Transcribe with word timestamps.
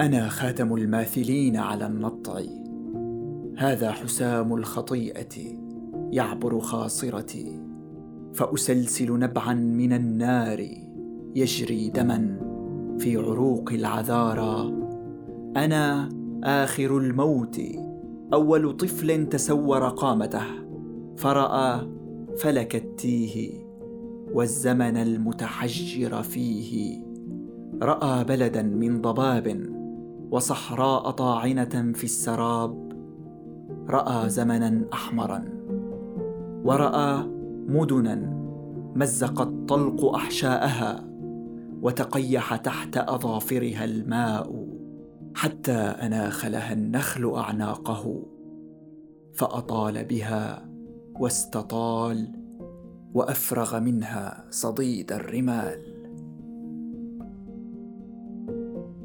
أنا 0.00 0.28
خاتم 0.28 0.74
الماثلين 0.74 1.56
على 1.56 1.86
النطع. 1.86 2.40
هذا 3.56 3.90
حسام 3.90 4.54
الخطيئة 4.54 5.58
يعبر 6.10 6.60
خاصرتي 6.60 7.60
فأسلسل 8.34 9.18
نبعا 9.18 9.54
من 9.54 9.92
النار 9.92 10.66
يجري 11.36 11.90
دما 11.90 12.38
في 12.98 13.16
عروق 13.16 13.72
العذارى. 13.72 14.72
أنا 15.56 16.08
آخر 16.44 16.98
الموت 16.98 17.60
أول 18.32 18.76
طفل 18.76 19.26
تسور 19.26 19.88
قامته 19.88 20.44
فرأى 21.16 21.88
فلك 22.38 22.76
التيه 22.76 23.64
والزمن 24.32 24.96
المتحجر 24.96 26.22
فيه. 26.22 27.02
رأى 27.82 28.24
بلدا 28.24 28.62
من 28.62 29.00
ضباب 29.00 29.72
وصحراء 30.32 31.10
طاعنة 31.10 31.92
في 31.94 32.04
السراب. 32.04 32.92
رأى 33.88 34.28
زمنا 34.28 34.84
أحمرا 34.92 35.44
ورأى 36.64 37.26
مدنا 37.68 38.14
مزق 38.96 39.40
الطلق 39.40 40.04
أحشاءها 40.04 41.04
وتقيح 41.82 42.56
تحت 42.56 42.96
أظافرها 42.96 43.84
الماء 43.84 44.66
حتى 45.34 45.72
أناخ 45.72 46.46
لها 46.46 46.72
النخل 46.72 47.34
أعناقه 47.34 48.22
فأطال 49.34 50.04
بها 50.04 50.68
واستطال 51.20 52.28
وأفرغ 53.14 53.80
منها 53.80 54.44
صديد 54.50 55.12
الرمال. 55.12 55.91